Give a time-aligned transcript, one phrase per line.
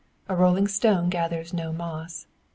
[0.27, 2.25] A rolling stone gathers no moss.